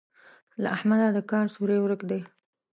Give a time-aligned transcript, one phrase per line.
[0.61, 2.21] له احمده د کار سوری ورک دی.